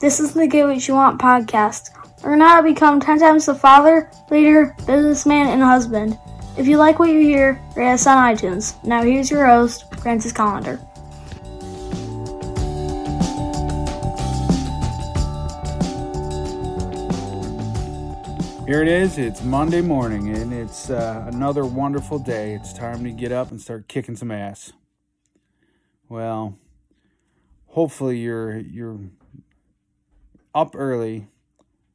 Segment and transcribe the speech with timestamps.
[0.00, 1.90] This is the Get What You Want podcast.
[2.22, 6.16] Learn how to become 10 times the father, leader, businessman, and husband.
[6.56, 8.76] If you like what you hear, rate us on iTunes.
[8.84, 10.78] Now here's your host, Francis Collender.
[18.68, 19.18] Here it is.
[19.18, 22.52] It's Monday morning, and it's uh, another wonderful day.
[22.52, 24.72] It's time to get up and start kicking some ass.
[26.08, 26.56] Well,
[27.66, 29.00] hopefully you're you're
[30.54, 31.28] up early.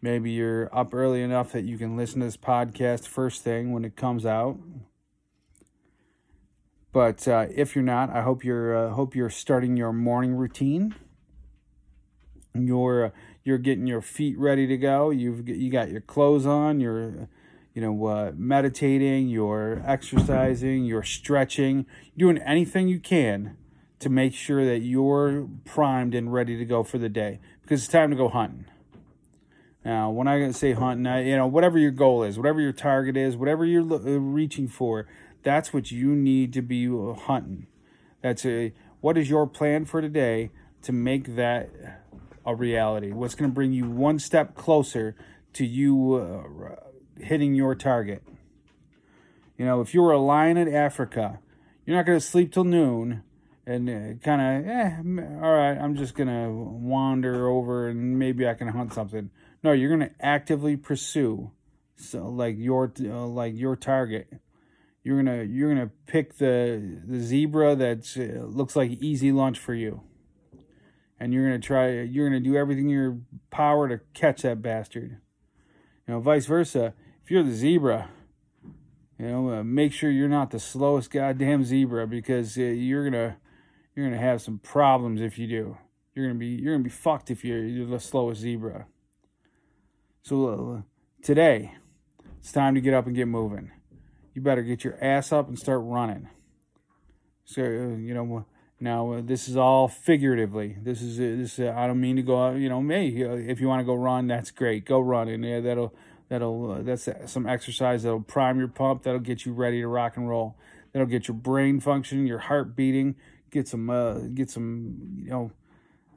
[0.00, 3.84] Maybe you're up early enough that you can listen to this podcast first thing when
[3.84, 4.58] it comes out.
[6.92, 10.94] But uh, if you're not, I hope you're uh, hope you're starting your morning routine.
[12.54, 13.12] You're
[13.42, 15.10] you're getting your feet ready to go.
[15.10, 16.80] You've you got your clothes on.
[16.80, 17.28] You're
[17.74, 19.28] you know uh, meditating.
[19.28, 20.84] You're exercising.
[20.84, 21.86] You're stretching.
[22.16, 23.56] Doing anything you can
[23.98, 27.92] to make sure that you're primed and ready to go for the day because it's
[27.92, 28.66] time to go hunting.
[29.84, 33.16] Now, when I say hunting, I, you know whatever your goal is, whatever your target
[33.16, 35.06] is, whatever you're lo- uh, reaching for,
[35.42, 37.66] that's what you need to be uh, hunting.
[38.22, 40.50] That's a what is your plan for today
[40.82, 41.70] to make that
[42.46, 43.12] a reality?
[43.12, 45.16] What's going to bring you one step closer
[45.54, 48.22] to you uh, hitting your target?
[49.58, 51.40] You know, if you were a lion in Africa,
[51.84, 53.22] you're not going to sleep till noon
[53.66, 54.96] and uh, kind of, eh,
[55.42, 59.30] all right, I'm just going to wander over and maybe I can hunt something.
[59.62, 61.50] No, you're going to actively pursue
[61.96, 64.28] so like your uh, like your target.
[65.02, 69.32] You're going to you're going to pick the the zebra that uh, looks like easy
[69.32, 70.02] lunch for you
[71.24, 73.18] and you're gonna try you're gonna do everything in your
[73.50, 75.20] power to catch that bastard
[76.06, 78.10] you know vice versa if you're the zebra
[79.18, 83.36] you know uh, make sure you're not the slowest goddamn zebra because uh, you're gonna
[83.94, 85.76] you're gonna have some problems if you do
[86.14, 88.86] you're gonna be you're gonna be fucked if you're, you're the slowest zebra
[90.22, 90.82] so uh,
[91.22, 91.74] today
[92.38, 93.70] it's time to get up and get moving
[94.34, 96.28] you better get your ass up and start running
[97.44, 98.46] so uh, you know
[98.80, 100.76] now, uh, this is all figuratively.
[100.82, 101.58] This is uh, this.
[101.58, 102.56] Uh, I don't mean to go out.
[102.56, 104.84] You know, may if you want to go run, that's great.
[104.84, 105.94] Go run, yeah, that'll
[106.28, 109.04] that'll uh, that's some exercise that'll prime your pump.
[109.04, 110.56] That'll get you ready to rock and roll.
[110.92, 113.14] That'll get your brain functioning, your heart beating,
[113.54, 115.52] get some uh, get some you know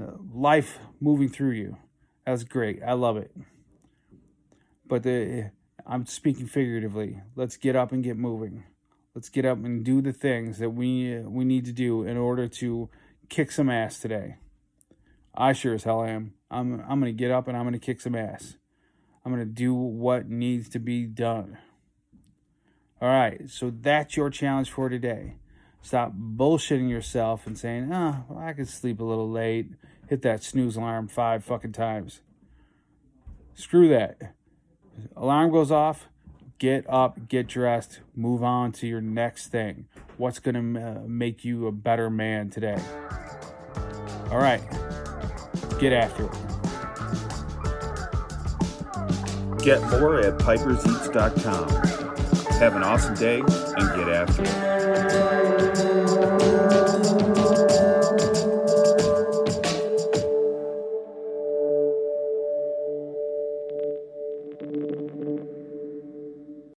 [0.00, 1.76] uh, life moving through you.
[2.24, 2.80] That's great.
[2.84, 3.30] I love it.
[4.88, 5.50] But the,
[5.86, 7.20] I'm speaking figuratively.
[7.36, 8.64] Let's get up and get moving.
[9.14, 12.48] Let's get up and do the things that we we need to do in order
[12.48, 12.88] to
[13.28, 14.36] kick some ass today.
[15.34, 16.34] I sure as hell am.
[16.50, 18.56] I'm I'm gonna get up and I'm gonna kick some ass.
[19.24, 21.58] I'm gonna do what needs to be done.
[23.00, 25.36] All right, so that's your challenge for today.
[25.86, 29.70] Stop bullshitting yourself and saying, "Ah, oh, well, I could sleep a little late."
[30.08, 32.22] Hit that snooze alarm five fucking times.
[33.54, 34.34] Screw that.
[35.14, 36.08] Alarm goes off
[36.58, 39.86] get up, get dressed, move on to your next thing.
[40.16, 42.82] What's going to uh, make you a better man today?
[44.30, 44.62] All right,
[45.78, 46.32] get after it.
[49.62, 51.68] Get more at piperseats.com.
[52.58, 55.65] Have an awesome day and get after it.